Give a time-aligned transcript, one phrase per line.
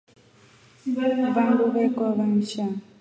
[1.35, 2.73] Vandu vevokova nshaa.